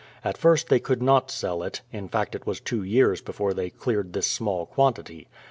At 0.25 0.35
first 0.35 0.69
they 0.69 0.79
could 0.79 1.03
not 1.03 1.29
sell 1.29 1.61
it— 1.61 1.81
in 1.91 2.07
fact 2.09 2.33
it 2.33 2.47
was 2.47 2.59
two 2.59 2.81
years 2.81 3.21
before 3.21 3.53
they 3.53 3.69
cleared 3.69 4.13
this 4.13 4.25
small 4.25 4.65
quantity. 4.65 5.27